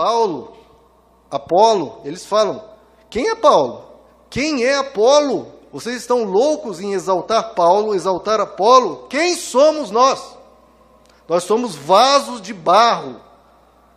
[0.00, 0.56] Paulo,
[1.30, 2.64] Apolo, eles falam:
[3.10, 3.84] quem é Paulo?
[4.30, 5.52] Quem é Apolo?
[5.70, 9.08] Vocês estão loucos em exaltar Paulo, exaltar Apolo?
[9.10, 10.38] Quem somos nós?
[11.28, 13.20] Nós somos vasos de barro,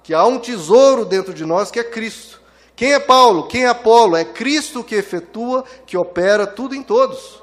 [0.04, 2.42] que há um tesouro dentro de nós que é Cristo.
[2.76, 3.48] Quem é Paulo?
[3.48, 4.18] Quem é Apolo?
[4.18, 7.42] É Cristo que efetua, que opera tudo em todos.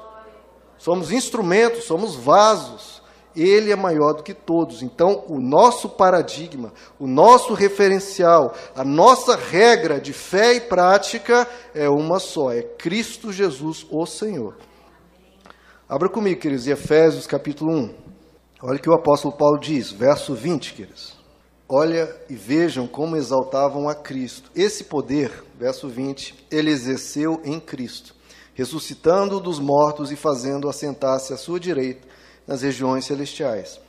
[0.77, 3.00] Somos instrumentos, somos vasos.
[3.35, 4.81] Ele é maior do que todos.
[4.81, 11.89] Então, o nosso paradigma, o nosso referencial, a nossa regra de fé e prática é
[11.89, 14.55] uma só: é Cristo Jesus, o Senhor.
[15.87, 17.93] Abra comigo, queridos, em Efésios capítulo 1.
[18.63, 21.15] Olha o que o apóstolo Paulo diz, verso 20, queridos.
[21.67, 24.51] Olha e vejam como exaltavam a Cristo.
[24.53, 28.13] Esse poder, verso 20, ele exerceu em Cristo,
[28.53, 32.11] ressuscitando dos mortos e fazendo assentar-se à sua direita
[32.47, 33.79] nas regiões celestiais.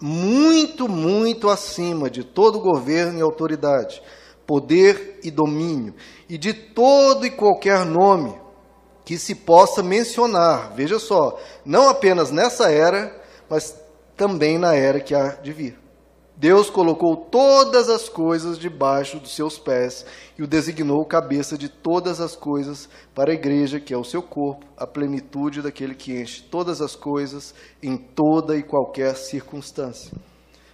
[0.00, 4.02] Muito, muito acima de todo governo e autoridade,
[4.46, 5.94] poder e domínio,
[6.28, 8.34] e de todo e qualquer nome
[9.04, 10.74] que se possa mencionar.
[10.74, 13.74] Veja só, não apenas nessa era, mas
[14.16, 15.85] também na era que há de vir.
[16.38, 20.04] Deus colocou todas as coisas debaixo dos seus pés
[20.38, 24.22] e o designou cabeça de todas as coisas para a igreja, que é o seu
[24.22, 30.12] corpo, a plenitude daquele que enche todas as coisas em toda e qualquer circunstância.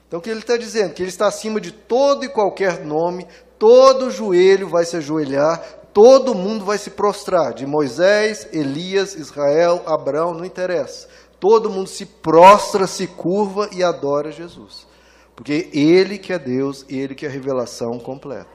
[0.08, 0.94] Então, o que ele está dizendo?
[0.94, 5.62] Que ele está acima de todo e qualquer nome, todo joelho vai se ajoelhar,
[5.94, 11.06] todo mundo vai se prostrar, de Moisés, Elias, Israel, Abraão, não interessa.
[11.38, 14.90] Todo mundo se prostra, se curva e adora Jesus.
[15.34, 18.50] Porque Ele que é Deus, Ele que é a revelação completa.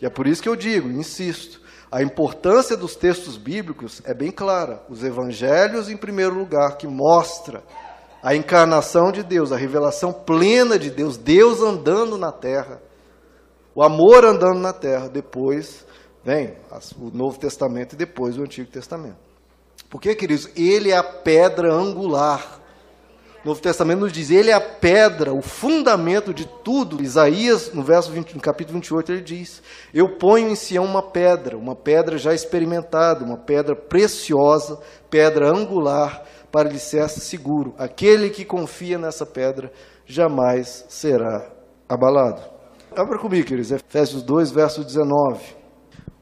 [0.00, 4.30] E é por isso que eu digo, insisto, a importância dos textos bíblicos é bem
[4.30, 4.82] clara.
[4.88, 7.62] Os evangelhos, em primeiro lugar, que mostra
[8.22, 12.82] a encarnação de Deus, a revelação plena de Deus, Deus andando na terra,
[13.74, 15.08] o amor andando na terra.
[15.08, 15.86] Depois
[16.22, 16.54] vem
[17.00, 19.16] o Novo Testamento e depois o Antigo Testamento.
[19.88, 22.57] Porque, queridos, ele é a pedra angular
[23.44, 27.02] o Novo Testamento nos diz, ele é a pedra, o fundamento de tudo.
[27.02, 29.62] Isaías, no verso 20, no capítulo 28, ele diz:
[29.94, 36.24] Eu ponho em Sião uma pedra, uma pedra já experimentada, uma pedra preciosa, pedra angular,
[36.50, 37.74] para alicerce seguro.
[37.78, 39.70] Aquele que confia nessa pedra
[40.04, 41.50] jamais será
[41.88, 42.42] abalado.
[42.96, 45.57] Abra comigo, queridos, Efésios 2, verso 19.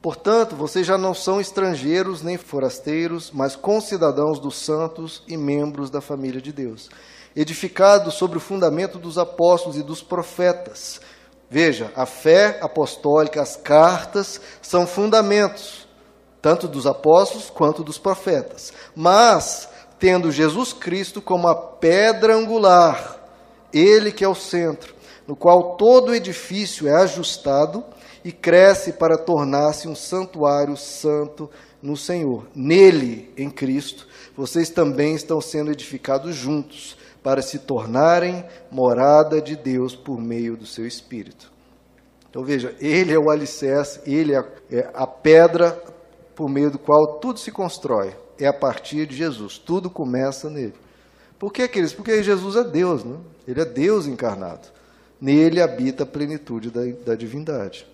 [0.01, 5.99] Portanto, vocês já não são estrangeiros nem forasteiros, mas concidadãos dos santos e membros da
[5.99, 6.89] família de Deus,
[7.35, 11.01] edificados sobre o fundamento dos apóstolos e dos profetas.
[11.49, 15.87] Veja, a fé apostólica, as cartas, são fundamentos,
[16.41, 18.71] tanto dos apóstolos quanto dos profetas.
[18.95, 23.17] Mas, tendo Jesus Cristo como a pedra angular,
[23.73, 24.93] ele que é o centro,
[25.27, 27.83] no qual todo o edifício é ajustado
[28.23, 31.49] e cresce para tornar-se um santuário santo
[31.81, 32.47] no Senhor.
[32.55, 39.95] Nele, em Cristo, vocês também estão sendo edificados juntos para se tornarem morada de Deus
[39.95, 41.51] por meio do seu Espírito.
[42.29, 45.71] Então veja, ele é o alicerce, ele é a, é pedra
[46.35, 48.15] por meio do qual tudo se constrói.
[48.39, 50.75] É a partir de Jesus, tudo começa nele.
[51.39, 51.93] Por que, queridos?
[51.93, 53.17] Porque Jesus é Deus, né?
[53.47, 54.76] ele é Deus encarnado.
[55.19, 57.87] Nele habita a plenitude da, da divindade.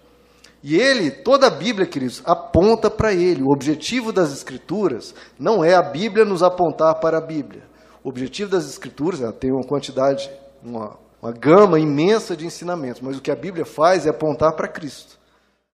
[0.64, 3.44] E ele, toda a Bíblia, queridos, aponta para ele.
[3.44, 7.64] O objetivo das Escrituras não é a Bíblia nos apontar para a Bíblia.
[8.02, 10.32] O objetivo das Escrituras, ela tem uma quantidade,
[10.64, 14.70] uma, uma gama imensa de ensinamentos, mas o que a Bíblia faz é apontar para
[14.70, 15.18] Cristo.